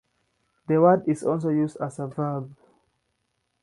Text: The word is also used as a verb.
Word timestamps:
The 0.67 0.81
word 0.81 1.03
is 1.07 1.21
also 1.23 1.49
used 1.49 1.77
as 1.77 1.99
a 1.99 2.07
verb. 2.07 2.55